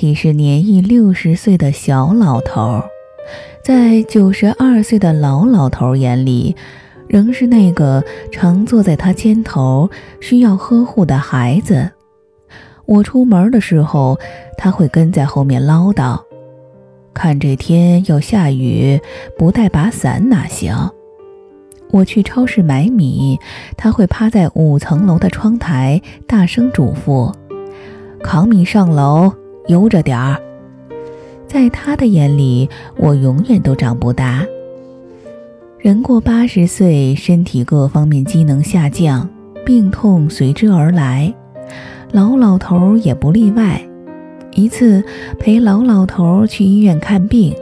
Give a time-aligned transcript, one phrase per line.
[0.00, 2.82] 已是年逾六十岁的小老头，
[3.62, 6.54] 在九十二岁的老老头眼里，
[7.08, 9.90] 仍是那个常坐在他肩头、
[10.20, 11.90] 需要呵护的孩子。
[12.86, 14.18] 我出门的时候，
[14.56, 16.18] 他会跟在后面唠叨
[17.12, 19.00] ：“看这天要下雨，
[19.36, 20.90] 不带把伞哪行？”
[21.90, 23.38] 我去超市买米，
[23.76, 27.34] 他会趴在五层楼的窗台，大声嘱咐
[28.22, 29.32] ：“扛米上楼，
[29.68, 30.38] 悠着点儿。”
[31.46, 32.68] 在他的眼里，
[32.98, 34.44] 我永远都长不大。
[35.78, 39.26] 人过八十岁，身体各方面机能下降，
[39.64, 41.32] 病痛随之而来。
[42.12, 43.80] 老老头也不例外。
[44.52, 45.02] 一次
[45.38, 47.54] 陪老老头去医院看病，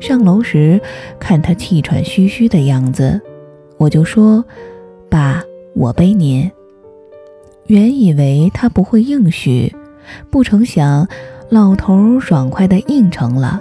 [0.00, 0.80] 上楼时
[1.18, 3.20] 看他气喘吁吁的样子，
[3.78, 4.44] 我就说
[5.08, 5.42] ：“爸，
[5.74, 6.50] 我背您。”
[7.68, 9.72] 原以为他不会应许，
[10.28, 11.06] 不成想
[11.50, 13.60] 老头爽快地应承了，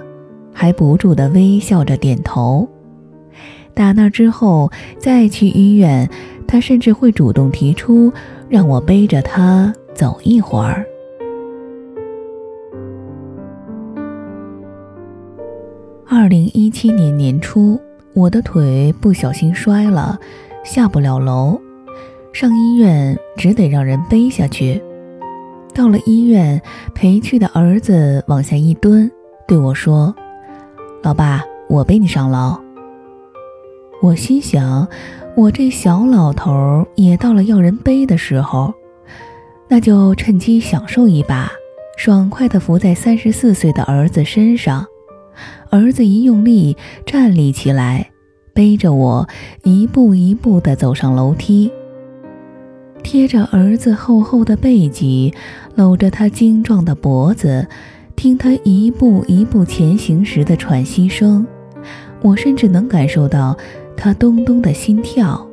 [0.53, 2.69] 还不住地微笑着点头。
[3.73, 6.07] 打那之后再去医院，
[6.47, 8.13] 他甚至会主动提出
[8.47, 9.73] 让我背着他。
[9.95, 10.85] 走一会儿。
[16.07, 17.77] 二零一七年年初，
[18.13, 20.17] 我的腿不小心摔了，
[20.63, 21.59] 下不了楼，
[22.31, 24.81] 上医院只得让人背下去。
[25.79, 26.61] 到了医院，
[26.93, 29.09] 陪去的儿子往下一蹲，
[29.47, 30.13] 对我说
[31.01, 32.59] ：“老爸，我背你上楼。”
[34.03, 34.85] 我心想，
[35.37, 38.73] 我这小老头也到了要人背的时候。
[39.69, 41.49] 那就趁机享受一把，
[41.95, 44.85] 爽快地伏在三十四岁的儿子身上。
[45.69, 48.11] 儿子一用力站立起来，
[48.53, 49.29] 背着我
[49.63, 51.71] 一步一步地走上楼梯，
[53.11, 55.33] 贴着儿子厚厚的背脊，
[55.73, 57.67] 搂着他精壮的脖子，
[58.15, 61.43] 听他一步一步前行时的喘息声，
[62.21, 63.57] 我甚至能感受到
[63.97, 65.43] 他咚咚的心跳。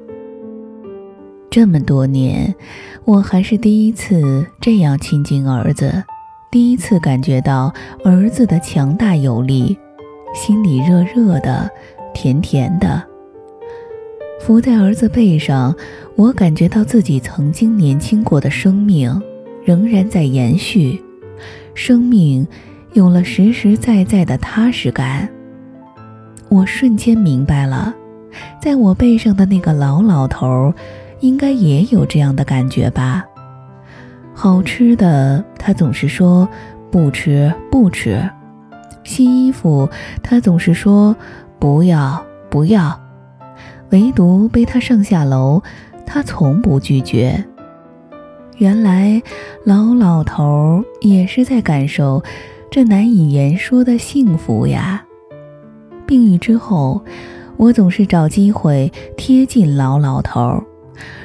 [1.48, 2.54] 这么多年，
[3.06, 6.04] 我还是第一次这样亲近儿子，
[6.50, 7.72] 第一次感觉到
[8.04, 9.78] 儿子的强大有力，
[10.34, 11.70] 心里热热的，
[12.12, 13.02] 甜甜的。
[14.38, 15.74] 伏在儿子背上，
[16.16, 19.22] 我感觉到自己曾经年轻过的生命
[19.64, 21.00] 仍然在延续，
[21.74, 22.46] 生命
[22.94, 25.28] 有了实实在在的踏实感。
[26.48, 27.94] 我瞬间明白了，
[28.60, 30.72] 在我背上的那个老老头。
[31.20, 33.24] 应该也有这样的感觉吧。
[34.34, 36.46] 好吃的，他总是说
[36.90, 38.20] 不吃不吃；
[39.02, 39.88] 新衣服，
[40.22, 41.16] 他总是说
[41.58, 43.00] 不要不要。
[43.92, 45.62] 唯独背他上下楼，
[46.06, 47.44] 他从不拒绝。
[48.56, 49.20] 原来
[49.64, 52.22] 老老头也是在感受
[52.70, 55.04] 这难以言说的幸福呀。
[56.06, 57.04] 病愈之后，
[57.58, 60.62] 我总是找机会贴近老老头。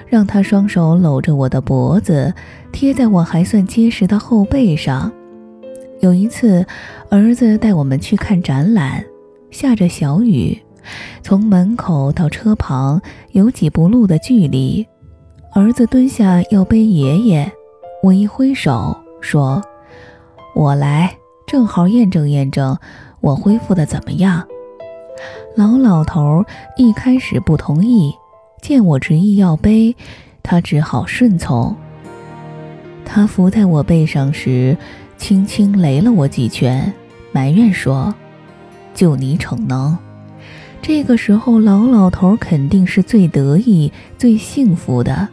[0.08, 2.34] 让他双手搂着我的脖子，
[2.74, 5.10] 贴在我还算结实的后背上。
[6.02, 6.66] 有一次，
[7.10, 9.02] 儿子带我们去看展览，
[9.52, 10.62] 下着小雨，
[11.22, 14.86] 从门口到车旁有几步路的距离。
[15.54, 17.52] 儿子蹲下要背爷爷，
[18.04, 19.62] 我一挥手说
[20.56, 21.16] ：“我来，
[21.46, 22.78] 正好验证验证
[23.20, 24.48] 我恢复的怎么样。”
[25.58, 26.44] 老老头
[26.78, 28.14] 一开始不同意。
[28.62, 29.96] 见我执意要背，
[30.44, 31.76] 他只好顺从。
[33.04, 34.78] 他伏在我背上时，
[35.18, 36.94] 轻轻擂了我几拳，
[37.32, 38.14] 埋怨说
[38.94, 39.98] ：“就你逞能。”
[40.82, 45.30] 这个时候，老老头肯定是最得意、最幸福的，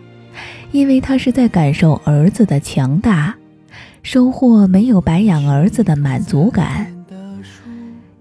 [0.73, 3.35] 因为他是在感受儿子的强大，
[4.03, 6.95] 收获没有白养儿子的满足感。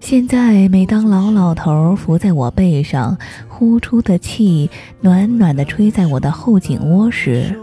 [0.00, 4.70] 现在，每当老老头伏在我背上，呼出的气
[5.02, 7.54] 暖暖的吹在我的后颈窝时，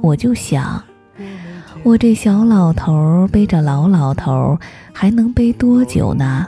[0.00, 0.82] 我就想，
[1.82, 4.58] 我这小老头背着老老头
[4.92, 6.46] 还能背多久呢？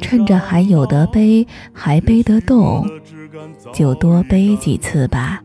[0.00, 2.86] 趁着还有得背，还背得动，
[3.72, 5.42] 就多背几次吧。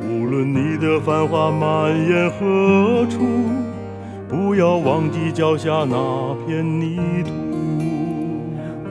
[0.00, 3.20] 无论你的繁华蔓延何处，
[4.28, 7.30] 不要忘记脚下那片泥土。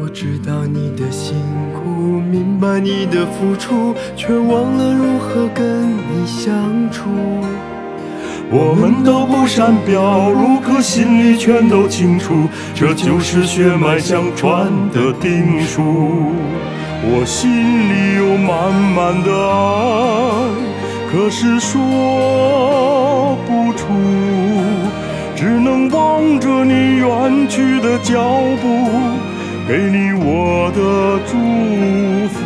[0.03, 1.35] 我知道你的辛
[1.73, 1.89] 苦，
[2.19, 7.09] 明白你的付出，却忘了如何跟你相处。
[8.53, 16.33] 我们都不善表露，可心里全都清楚，这就是血脉相传的定数。
[17.03, 19.61] 我心里有满满的爱，
[21.09, 23.87] 可是说不出。
[25.33, 28.21] 只能望着你远去的脚
[28.61, 28.67] 步，
[29.65, 31.31] 给你我的祝
[32.27, 32.37] 福。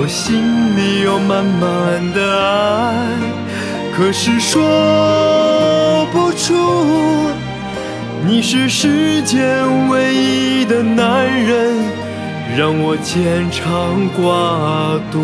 [0.00, 0.36] 我心
[0.76, 3.04] 里有满满的爱，
[3.98, 6.54] 可是说不出。
[8.24, 11.74] 你是世间唯一的男人，
[12.56, 15.18] 让我牵肠挂肚。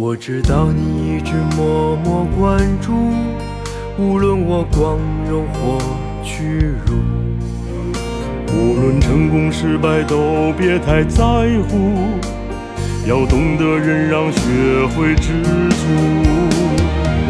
[0.00, 2.92] 我知道你一直默默关注，
[3.98, 4.96] 无论我光
[5.28, 5.76] 荣或
[6.22, 6.94] 屈辱，
[8.54, 11.24] 无论成功失败都别太在
[11.68, 11.90] 乎，
[13.08, 14.38] 要懂得忍让，学
[14.94, 15.84] 会知足。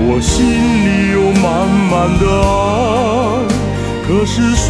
[0.00, 3.48] 我心里有满满的爱，
[4.06, 4.68] 可是说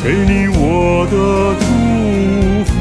[0.00, 1.16] 给你我的
[1.58, 1.64] 祝
[2.64, 2.72] 福，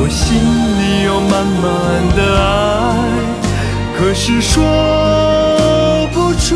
[0.00, 1.64] 我心里有满满
[2.16, 2.44] 的爱，
[3.96, 4.62] 可是说
[6.12, 6.48] 不出。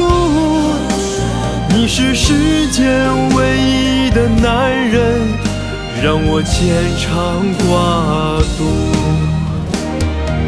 [1.69, 5.20] 你是世间唯一的男人，
[6.02, 8.61] 让我牵肠挂肚。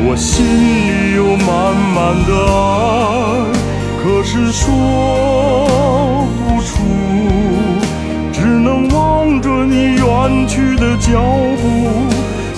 [0.06, 1.96] 我心里有满满
[2.26, 2.62] 的爱，
[4.02, 4.66] 可是说
[6.36, 6.72] 不出。
[10.24, 11.20] 远去的脚
[11.60, 11.64] 步，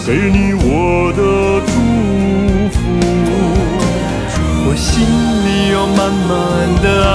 [0.06, 1.20] 给你我的
[1.66, 1.72] 祝
[2.70, 2.78] 福。
[4.68, 5.98] 我心里有满
[6.28, 6.30] 满
[6.80, 7.10] 的爱，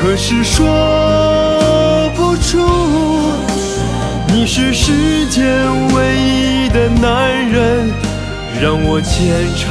[0.00, 0.64] 可是说
[2.14, 2.50] 不出。
[4.28, 5.42] 你是世间
[5.94, 7.90] 唯一的男人，
[8.62, 9.10] 让我牵
[9.58, 9.66] 肠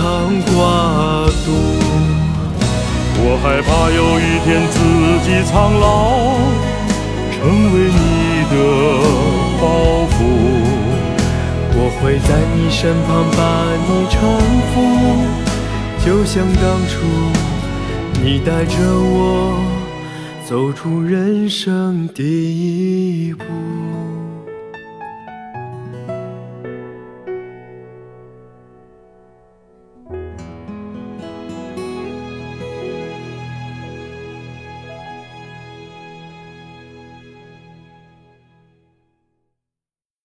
[0.51, 0.59] 挂
[1.45, 1.47] 肚。
[3.23, 4.75] 我害怕有一天自
[5.23, 5.87] 己苍老。
[7.33, 7.97] 成为你
[11.99, 13.39] 会在你身旁把
[13.87, 14.15] 你搀
[14.71, 14.75] 扶，
[16.05, 16.93] 就像当初
[18.23, 19.59] 你带着我
[20.47, 23.43] 走出人生第一步。